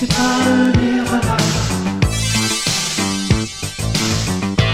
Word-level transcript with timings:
c'est 0.00 0.08
pas 0.08 0.22
un 0.46 0.72
miroir. 0.80 1.20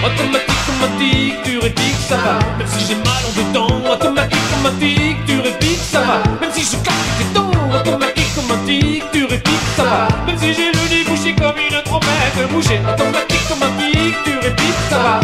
Automatique, 0.05 0.55
automatique, 0.69 1.35
tu 1.43 1.59
répliques, 1.59 2.03
ça 2.09 2.17
va. 2.17 2.39
Même 2.59 2.69
si 2.69 2.87
j'ai 2.87 2.95
mal 2.95 3.23
en 3.27 3.33
dedans, 3.35 3.91
automatique, 3.93 4.39
automatique, 4.55 5.17
tu 5.27 5.41
répliques, 5.41 5.83
ça 5.91 6.01
va. 6.03 6.23
Même 6.41 6.53
si 6.53 6.63
je 6.63 6.77
claque 6.77 7.13
tes 7.19 7.35
dents, 7.35 7.51
automatique, 7.75 8.39
automatique, 8.39 9.05
tu 9.13 9.25
répliques, 9.25 9.69
ça 9.77 9.83
va. 9.83 10.09
Même 10.27 10.39
si 10.39 10.55
j'ai 10.55 10.71
le 10.71 10.85
nez 10.91 11.03
bouché 11.09 11.35
comme 11.35 11.59
une 11.59 11.83
trompette 11.83 12.53
bouchée, 12.53 12.81
automatique, 12.87 13.51
automatique, 13.51 14.17
tu 14.25 14.33
répliques, 14.39 14.83
ça 14.89 14.99
va. 15.05 15.21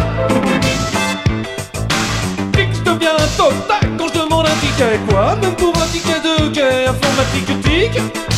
Fixe 2.57 2.83
devient 2.83 3.23
total 3.37 3.85
quand 3.97 4.09
je 4.09 4.19
demande 4.19 4.47
un 4.47 4.57
ticket, 4.63 4.99
quoi? 5.09 5.37
Même 5.41 5.55
pour 5.55 5.73
un 5.81 5.87
ticket 5.93 6.21
de 6.27 6.49
guerre, 6.49 6.91
informatique, 6.91 7.63
tic 7.63 8.32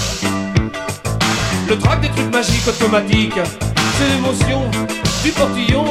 des 2.01 2.09
trucs 2.09 2.33
magiques 2.33 2.67
automatiques. 2.67 3.41
C'est 3.99 4.09
l'émotion 4.09 4.71
du 5.23 5.31
portillon 5.31 5.85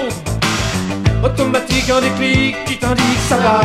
automatique, 1.24 1.90
un 1.90 2.02
déclic 2.02 2.56
qui 2.66 2.78
t'indique 2.78 3.24
ça 3.28 3.38
va. 3.38 3.62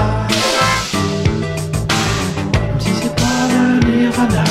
Même 2.53 2.81
si 2.81 2.91
c'est 3.01 3.15
pas 3.17 3.49
le 3.51 3.81
nirvana. 3.91 4.45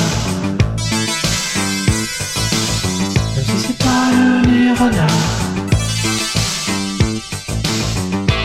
Même 3.34 3.44
si 3.46 3.58
c'est 3.66 3.78
pas 3.78 4.10
le 4.12 4.46
nirvana. 4.50 5.06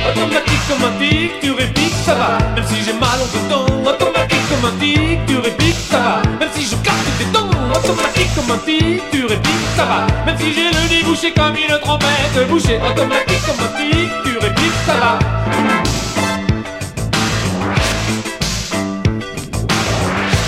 Automatique 0.10 0.64
comme 0.70 0.84
un 0.90 1.00
tic, 1.00 1.32
tu 1.42 1.52
répliques, 1.52 2.00
ça 2.06 2.16
va. 2.16 2.38
Même 2.56 2.66
si 2.68 2.84
j'ai 2.84 2.94
mal 2.94 3.20
au 3.22 3.28
temps, 3.50 3.66
automatique 3.90 4.46
comme 4.50 4.66
un 4.70 4.80
tic, 4.80 5.26
tu 5.28 5.38
répliques, 5.38 5.84
ça 5.90 6.00
va. 6.00 6.22
Même 6.40 6.50
si 6.56 6.64
je 6.64 6.76
casse 6.78 7.18
tes 7.18 7.26
dents 7.34 7.53
automatique 7.72 8.36
comme 8.36 8.52
un 8.52 8.58
petit, 8.58 9.02
tu 9.12 9.26
répliques, 9.26 9.70
ça 9.76 9.86
va. 9.86 10.08
Même 10.26 10.38
si 10.38 10.54
j'ai 10.54 10.70
le 10.70 10.90
nez 10.90 11.04
bouché 11.04 11.32
comme 11.34 11.56
une 11.56 11.80
trompette, 11.80 12.50
bouché 12.50 12.78
automatique 12.78 13.42
comme 13.46 13.66
un 13.66 13.70
petit, 13.78 14.10
tu 14.24 14.38
répliques, 14.38 14.82
ça 14.86 14.94
va. 14.94 15.20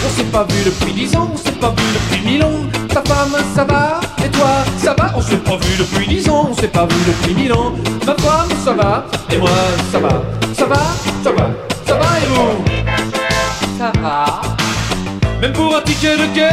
On 0.05 0.09
s'est 0.17 0.23
pas 0.23 0.43
vu 0.49 0.63
depuis 0.65 0.93
dix 0.93 1.15
ans, 1.15 1.29
on 1.33 1.37
s'est 1.37 1.51
pas 1.51 1.69
vu 1.69 1.83
depuis 1.93 2.21
mille 2.25 2.43
ans. 2.43 2.61
Ta 2.89 3.01
femme, 3.01 3.35
ça 3.53 3.63
va, 3.65 3.99
et 4.23 4.29
toi, 4.29 4.63
ça 4.77 4.95
va. 4.97 5.11
On 5.15 5.21
s'est 5.21 5.37
pas 5.37 5.57
vu 5.57 5.77
depuis 5.77 6.07
dix 6.07 6.29
ans, 6.29 6.49
on 6.51 6.53
s'est 6.53 6.67
pas 6.67 6.85
vu 6.85 6.95
depuis 7.07 7.33
mille 7.33 7.53
ans. 7.53 7.73
Ma 8.05 8.15
femme, 8.15 8.49
ça 8.63 8.73
va, 8.73 9.05
et 9.31 9.37
moi, 9.37 9.49
ça 9.91 9.99
va, 9.99 10.21
ça 10.57 10.65
va, 10.65 10.81
ça 11.23 11.31
va, 11.31 11.49
ça 11.85 11.95
va, 11.95 12.19
et 12.19 12.27
vous, 12.29 12.63
ça 13.77 13.91
va. 14.01 14.41
Même 15.41 15.51
pour 15.51 15.75
un 15.75 15.81
ticket 15.81 16.15
de 16.15 16.27
quai, 16.33 16.49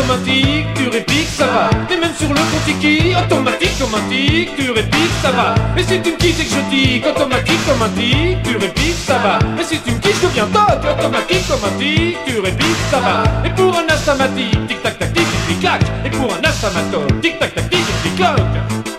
automatique, 0.00 0.66
tu 0.74 0.88
répiques, 0.88 1.28
ça 1.28 1.46
va. 1.46 1.70
T'es 1.88 1.96
même 1.96 2.14
sur 2.16 2.28
le 2.28 2.40
qui 2.80 3.14
automatique, 3.14 3.70
automatique, 3.80 4.50
tu 4.56 4.70
répiques, 4.70 5.16
ça 5.22 5.30
va. 5.30 5.54
Et 5.76 5.82
si 5.82 6.00
tu 6.00 6.12
me 6.12 6.16
quittes 6.16 6.40
et 6.40 6.44
que 6.44 6.54
je 6.54 6.60
dis 6.70 7.02
automatique, 7.06 7.60
automatique, 7.68 8.38
tu 8.44 8.56
répiques, 8.56 9.02
ça 9.06 9.18
va. 9.18 9.38
Et 9.60 9.64
si 9.64 9.78
tu 9.80 9.92
me 9.92 9.98
quittes, 9.98 10.16
je 10.22 10.26
deviens 10.26 10.46
toc, 10.46 10.80
automatique, 10.98 11.44
automatique, 11.50 12.16
tu 12.26 12.40
répiques, 12.40 12.84
ça 12.90 12.98
va. 13.00 13.22
Et 13.44 13.50
pour 13.50 13.76
un 13.76 13.86
asthmatique, 13.88 14.66
tic 14.68 14.82
tac 14.82 14.98
tac 14.98 15.12
tic 15.12 15.26
tic 15.48 15.60
tac. 15.60 15.82
Et 16.04 16.10
pour 16.10 16.32
un 16.32 16.48
asthmatique, 16.48 17.20
tic 17.20 17.38
tac 17.38 17.54
tac 17.54 17.70
tic 17.70 17.84
tic 18.02 18.16
tac. 18.16 18.89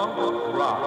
Punk 0.00 0.16
rock. 0.56 0.80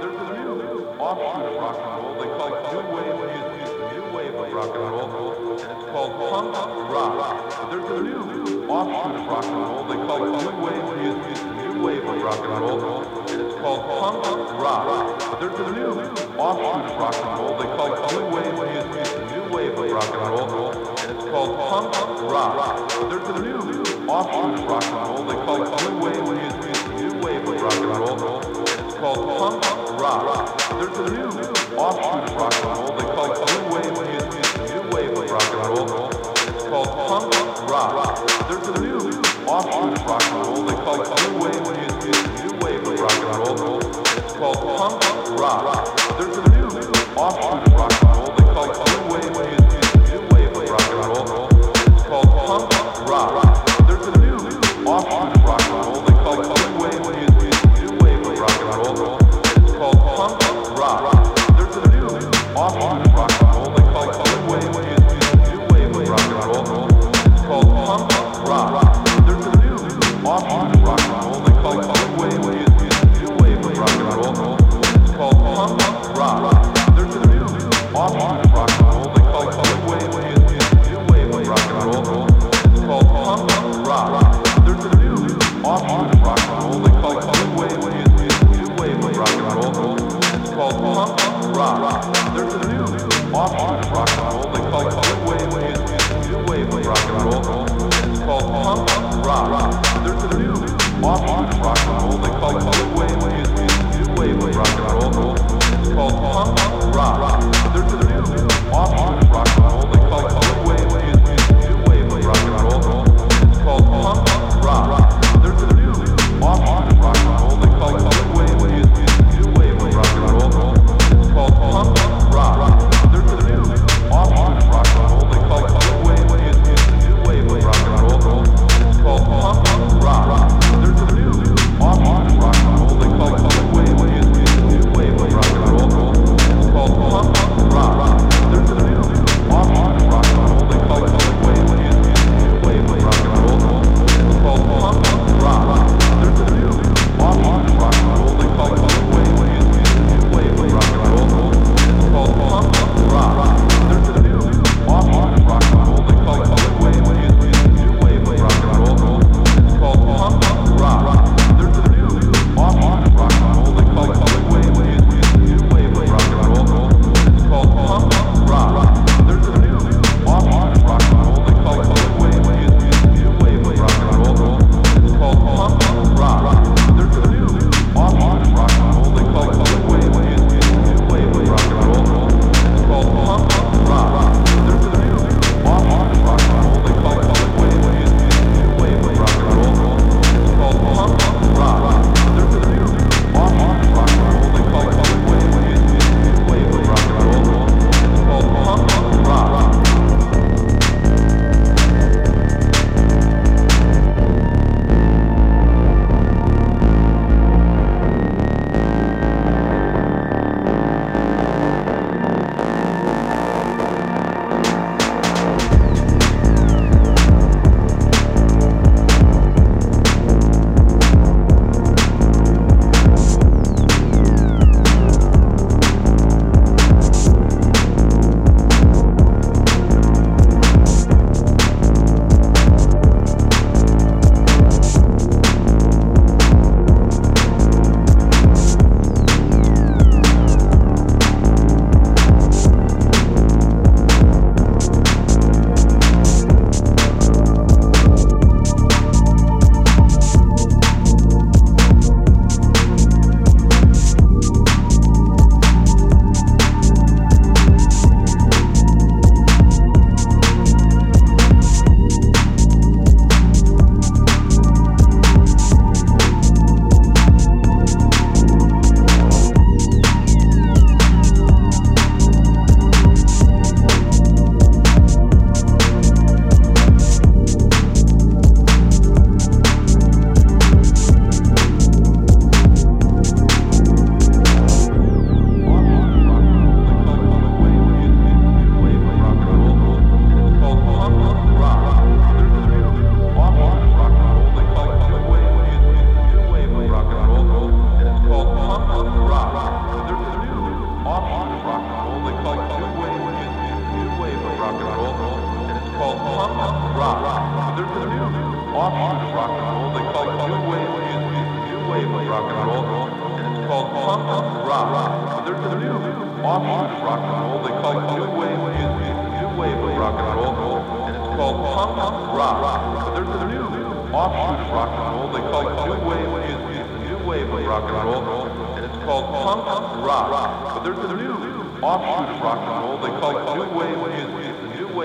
There's 0.00 0.10
a 0.10 0.26
new 0.34 0.58
offshoot 0.98 1.46
of 1.46 1.54
rock 1.54 1.78
and 1.78 2.02
roll. 2.02 2.14
They 2.18 2.26
call 2.34 2.50
it 2.50 2.58
new 2.74 2.82
wave 2.96 3.14
music. 3.22 3.62
New 3.94 4.04
wave 4.10 4.34
of 4.34 4.50
rock 4.52 4.74
and 4.74 4.82
roll, 4.90 5.06
and 5.52 5.70
it's 5.70 5.86
called 5.92 6.12
punk 6.18 6.50
rock. 6.90 7.70
There's 7.70 7.86
a 7.86 8.02
new 8.02 8.66
offshoot 8.66 9.14
of 9.14 9.26
rock 9.28 9.46
and 9.46 9.54
roll. 9.54 9.84
They 9.86 9.94
call 10.02 10.18
it 10.26 10.34
new 10.42 10.50
wave 10.66 10.82
music. 10.98 11.38
New 11.62 11.74
wave 11.80 12.06
of 12.10 12.18
rock 12.20 12.42
and 12.42 12.58
roll, 12.58 13.04
and 13.30 13.38
it's 13.40 13.54
called 13.54 13.82
punk 13.86 14.26
rock. 14.58 14.86
There's 15.38 15.60
a 15.60 15.70
new 15.70 15.94
offshoot 16.34 16.90
of 16.90 16.98
rock 16.98 17.14
and 17.22 17.38
roll. 17.38 17.54
They 17.54 17.70
call 17.70 17.94
it 17.94 18.02
new 18.10 18.26
wave 18.34 18.54
music. 18.66 19.06
New 19.30 19.46
wave 19.54 19.78
of 19.78 19.86
rock 19.92 20.10
and 20.10 20.26
roll, 20.26 20.72
and 20.74 21.08
it's 21.12 21.24
called 21.30 21.54
punk 21.54 21.94
rock. 22.32 22.90
There's 23.10 23.28
a 23.28 23.38
new 23.38 23.62
offshoot 24.10 24.58
of 24.58 24.64
rock 24.66 24.82
and 24.82 24.96
roll. 24.96 25.05
called 28.98 29.28
punk 29.38 30.00
rock. 30.00 30.58
There's 30.70 30.98
a 30.98 31.10
new 31.10 31.28
offshoot 31.76 32.28
of 32.28 32.36
rock 32.36 32.54
and 32.54 32.78
roll. 32.78 32.96
They 32.96 33.04
call 33.04 33.32
it 33.32 33.38
new 33.52 33.62
wave 33.74 33.92
music, 33.92 34.46
new 34.72 34.82
wave 34.90 35.18
of 35.18 35.30
rock 35.30 35.50
and 35.52 35.68
roll. 35.68 36.08
It's 36.08 36.64
called 36.64 36.88
punk 36.88 37.34
rock. 37.70 38.26
There's 38.48 38.68
a 38.68 38.80
new 38.80 38.98
offshoot 39.46 39.98
of 39.98 40.06
rock 40.06 40.22
and 40.22 40.46
roll. 40.46 40.62
They 40.64 40.74
call 40.74 41.02
it 41.02 41.08
new 41.20 41.32
wave 41.42 41.62
music, 41.76 42.18
new 42.42 42.52
wave 42.64 42.86
of 42.86 43.00
rock 43.00 43.12
and 43.12 43.60
roll. 43.60 43.80
It's 43.80 44.32
called 44.32 44.56
punk 44.56 45.40
rock. 45.40 46.18
There's 46.18 46.36
a 46.38 46.48
new 46.48 46.55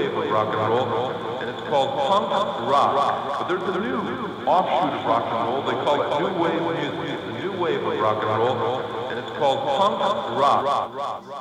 wave 0.10 0.18
of 0.18 0.32
rock 0.32 0.48
and 0.54 0.70
roll, 0.70 1.12
and 1.42 1.50
it's 1.50 1.62
called 1.70 1.90
punk 2.10 2.32
rock. 2.70 3.40
But 3.40 3.48
there's 3.48 3.62
a 3.62 3.80
new 3.80 3.98
offshoot 4.48 4.94
of 4.94 5.06
rock 5.06 5.26
and 5.32 5.48
roll. 5.48 5.62
They 5.62 5.78
call 5.86 6.02
it 6.02 6.08
new 6.20 6.42
wave 6.42 6.62
music, 6.62 7.44
new 7.44 7.52
wave 7.62 7.84
of 7.84 8.00
rock 8.00 8.24
and 8.24 8.38
roll, 8.40 8.80
and 9.10 9.20
it's 9.20 9.32
called 9.38 9.60
punk 9.60 10.00
rock. 10.40 11.41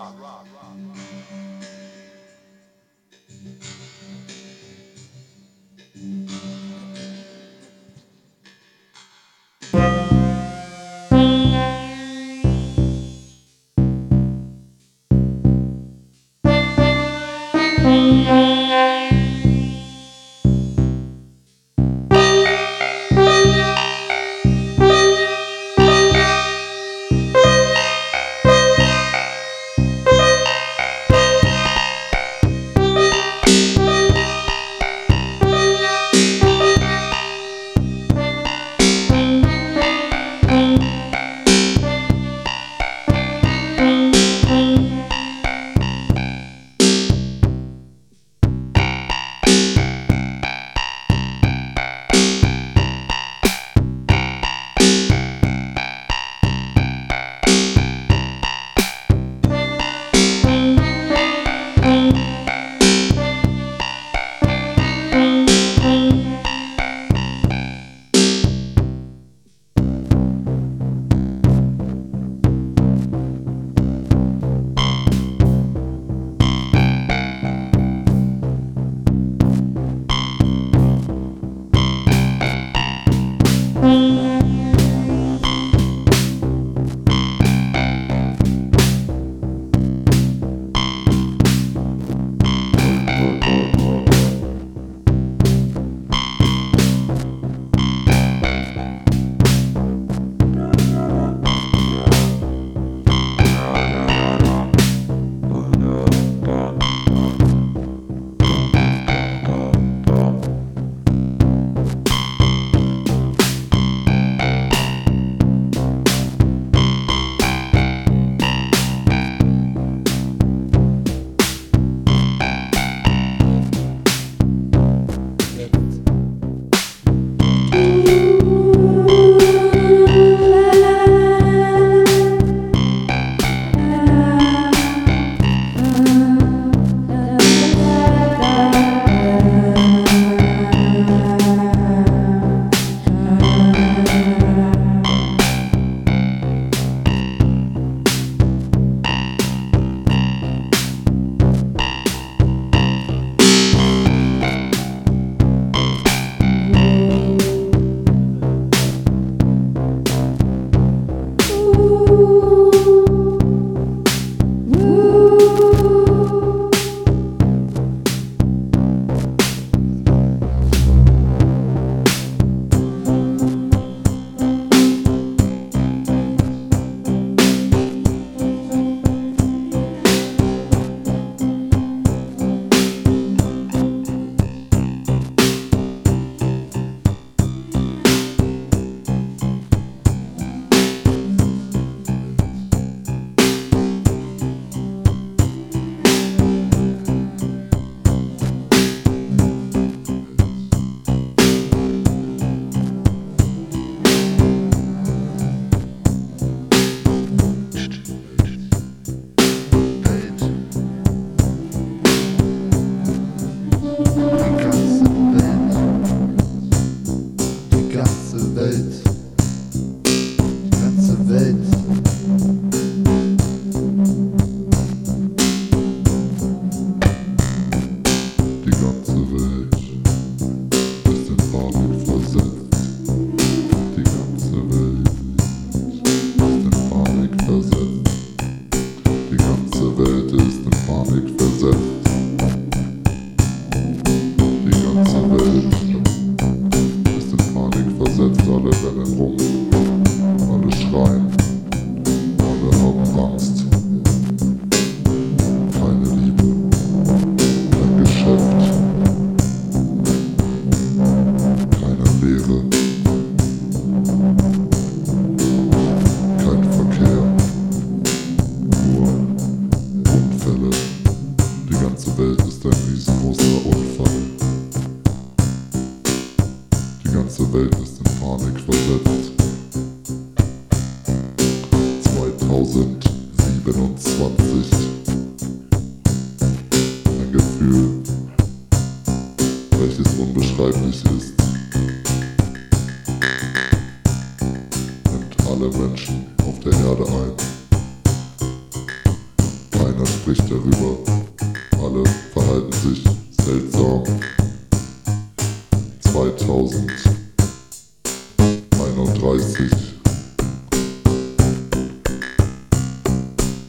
2031 306.70 309.70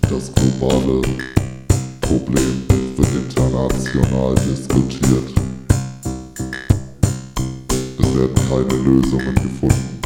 Das 0.08 0.32
globale 0.36 1.02
Problem 2.02 2.62
wird 2.98 3.16
international 3.16 4.36
diskutiert. 4.36 5.34
Es 7.98 8.16
werden 8.16 8.36
keine 8.50 8.76
Lösungen 8.84 9.34
gefunden. 9.36 10.00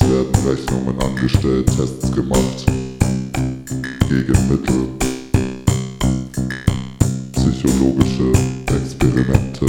Es 0.00 0.08
werden 0.08 0.34
Rechnungen 0.48 0.98
angestellt, 1.02 1.66
Tests 1.76 2.10
gemacht. 2.12 2.64
Gegenmittel. 4.08 4.88
Psychologische 7.32 8.32
Experimente. 8.68 9.66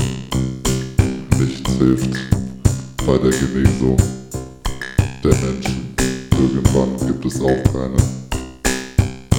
Nichts 1.38 1.71
hilft 1.78 2.42
bei 3.05 3.17
der 3.17 3.31
Genesung 3.31 3.97
der 5.23 5.35
Menschen. 5.35 5.93
Irgendwann 6.31 6.95
gibt 7.05 7.25
es 7.25 7.41
auch 7.41 7.63
keine 7.73 7.97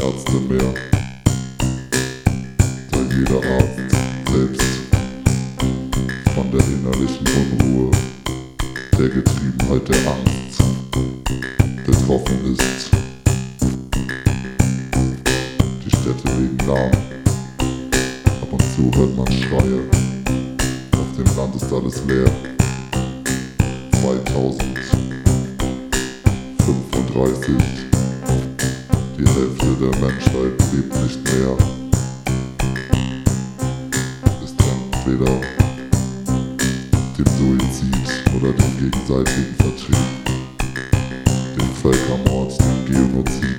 Ärzte 0.02 0.40
mehr. 0.48 0.74
Da 2.90 2.98
jeder 3.16 3.40
Arzt 3.56 3.96
selbst 4.30 4.62
von 6.34 6.50
der 6.50 6.60
innerlichen 6.60 7.26
Unruhe, 7.58 7.90
der 8.98 9.08
Getriebenheit 9.08 9.88
der 9.88 10.12
Angst 10.12 10.62
betroffen 11.86 12.54
ist. 12.54 12.93
2035 27.44 27.84
Die 29.18 29.26
Hälfte 29.26 29.66
der 29.78 30.00
Menschheit 30.00 30.56
lebt 30.72 30.94
nicht 31.02 31.20
mehr. 31.24 31.56
Ist 34.42 34.56
entweder 34.72 35.32
dem 37.18 37.26
Suizid 37.36 38.08
oder 38.34 38.52
dem 38.52 38.72
gegenseitigen 38.78 39.54
Vertrieb, 39.56 40.04
dem 41.58 41.70
Völkermord, 41.82 42.58
dem 42.58 42.86
Genozid 42.86 43.53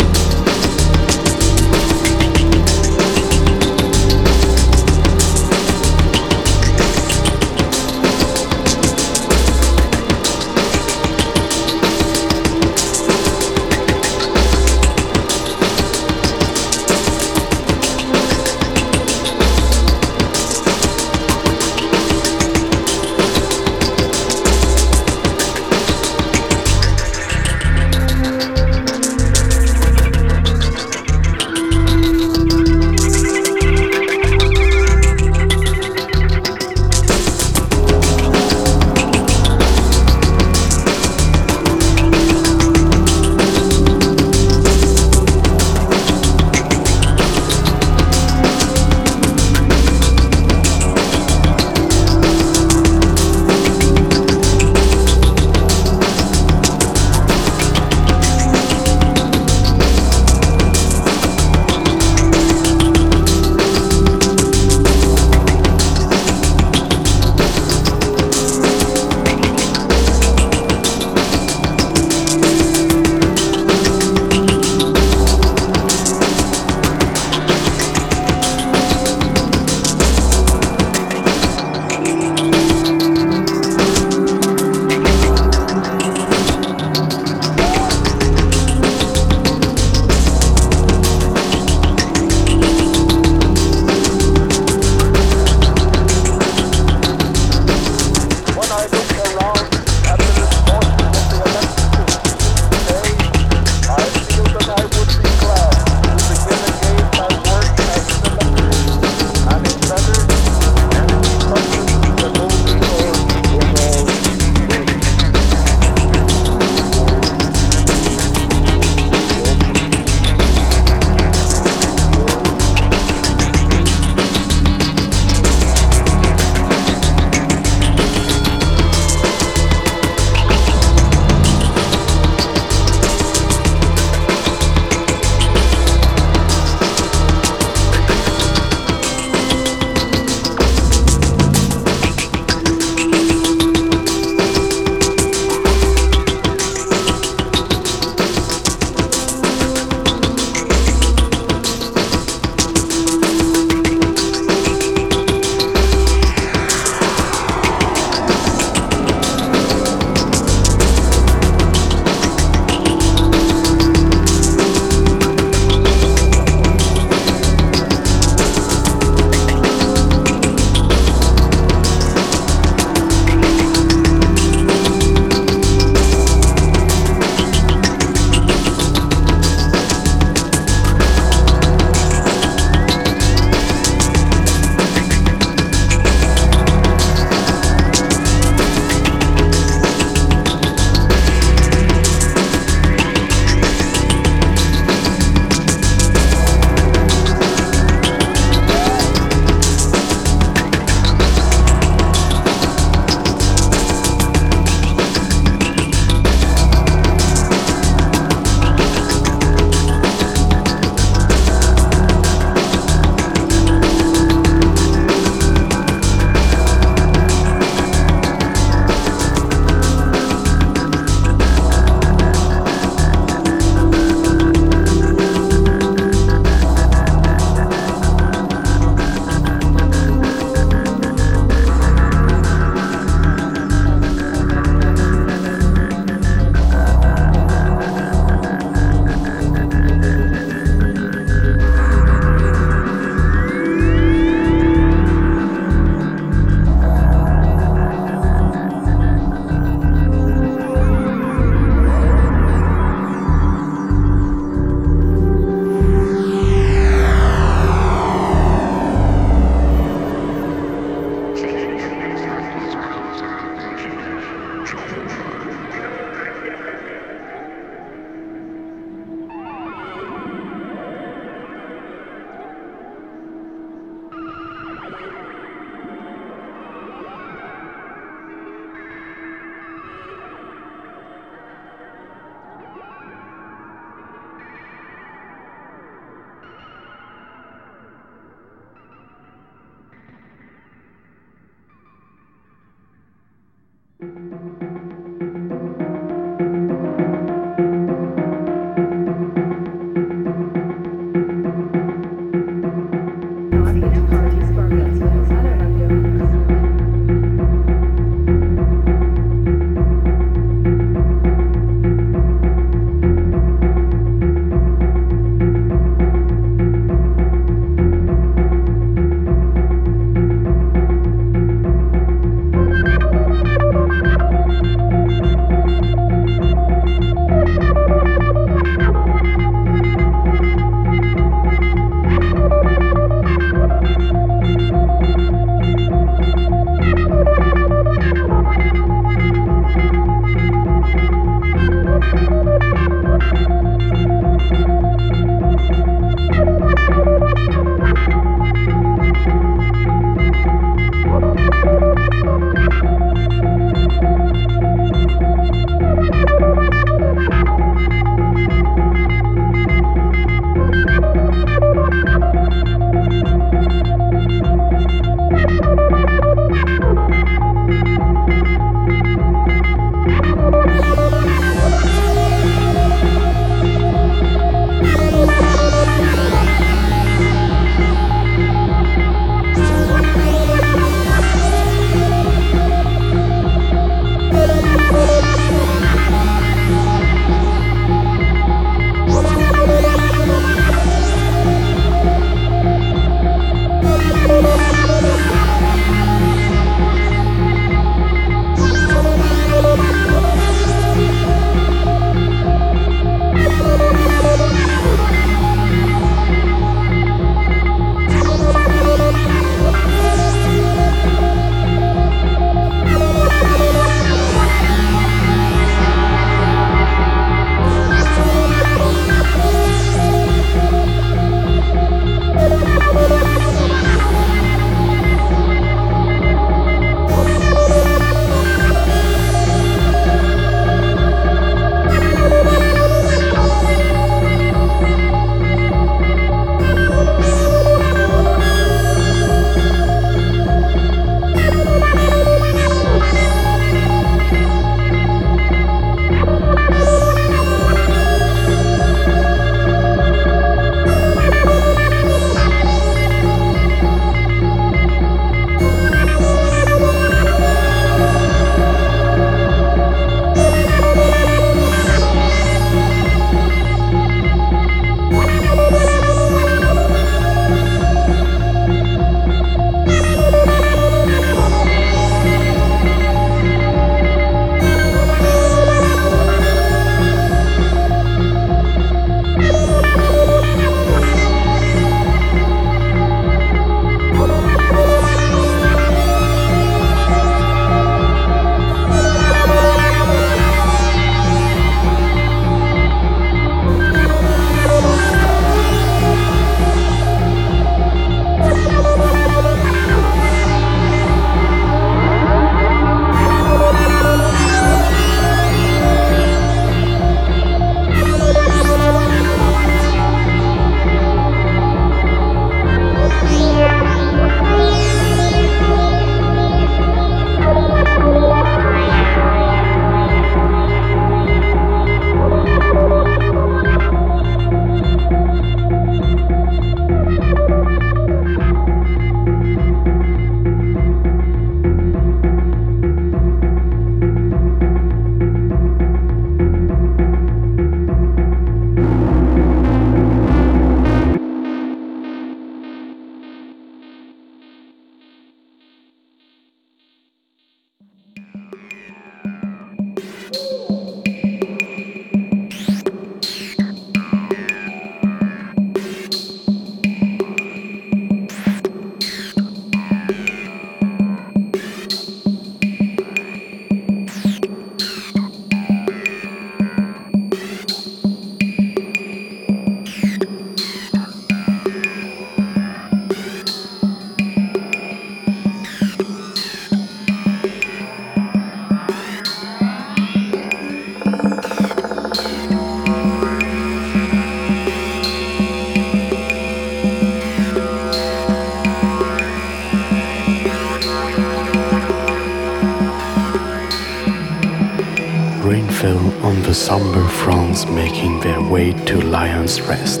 Lion's 599.12 599.60
Rest, 599.60 600.00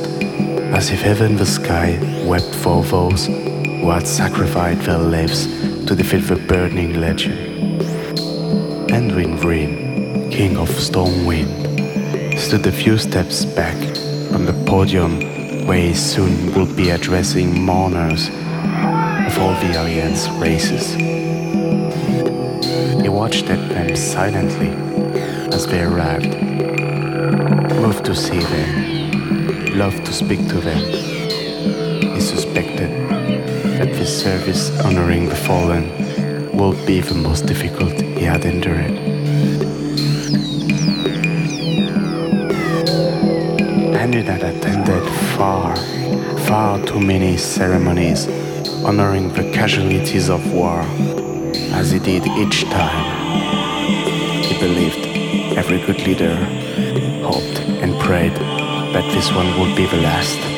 as 0.72 0.90
if 0.90 1.02
heaven 1.02 1.36
the 1.36 1.44
sky 1.44 1.98
wept 2.24 2.54
for 2.54 2.82
those 2.82 3.26
who 3.26 3.90
had 3.90 4.06
sacrificed 4.06 4.86
their 4.86 4.96
lives 4.96 5.44
to 5.84 5.94
defeat 5.94 6.24
the 6.28 6.36
Burning 6.36 6.98
Legion. 6.98 7.36
Anduin 8.88 9.36
Wrynn, 9.42 10.32
king 10.32 10.56
of 10.56 10.70
Stormwind, 10.70 12.38
stood 12.38 12.66
a 12.66 12.72
few 12.72 12.96
steps 12.96 13.44
back 13.44 13.76
from 14.32 14.46
the 14.46 14.54
podium 14.64 15.66
where 15.66 15.88
he 15.88 15.92
soon 15.92 16.54
would 16.54 16.74
be 16.74 16.88
addressing 16.88 17.62
mourners 17.62 18.28
of 18.28 19.38
all 19.38 19.52
the 19.60 19.72
Alliance 19.78 20.26
races. 20.40 20.94
He 23.02 23.10
watched 23.10 23.50
at 23.50 23.68
them 23.68 23.94
silently 23.94 24.70
as 25.54 25.66
they 25.66 25.82
arrived, 25.82 26.32
moved 27.74 28.06
to 28.06 28.14
see 28.14 28.40
them, 28.40 28.91
loved 29.74 30.04
to 30.04 30.12
speak 30.12 30.38
to 30.48 30.60
them. 30.60 30.78
He 32.14 32.20
suspected 32.20 32.90
that 33.78 33.88
this 33.92 34.22
service 34.22 34.70
honoring 34.80 35.28
the 35.28 35.34
fallen 35.34 35.84
would 36.56 36.84
be 36.86 37.00
the 37.00 37.14
most 37.14 37.46
difficult 37.46 37.92
he 37.92 38.24
had 38.24 38.44
endured. 38.44 38.98
Henry 43.96 44.22
had 44.22 44.42
attended 44.42 45.04
far, 45.36 45.74
far 46.46 46.78
too 46.84 47.00
many 47.00 47.38
ceremonies 47.38 48.28
honoring 48.84 49.32
the 49.32 49.50
casualties 49.52 50.28
of 50.28 50.52
war, 50.52 50.80
as 51.72 51.90
he 51.90 51.98
did 51.98 52.26
each 52.26 52.64
time. 52.64 54.42
He 54.42 54.58
believed 54.60 55.56
every 55.56 55.78
good 55.86 56.00
leader 56.06 56.34
hoped 57.24 57.60
and 57.80 57.98
prayed 58.00 58.61
that 58.92 59.10
this 59.12 59.32
one 59.32 59.58
would 59.58 59.74
be 59.74 59.86
the 59.86 59.96
last. 59.96 60.51